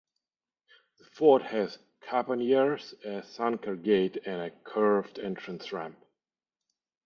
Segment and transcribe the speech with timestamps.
[0.97, 6.03] The fort has caponiers, a sunken gate, and a curved entrance ramp.